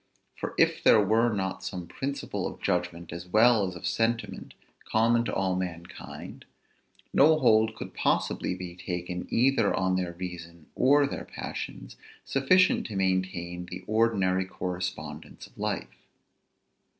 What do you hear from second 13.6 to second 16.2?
the ordinary correspondence of life.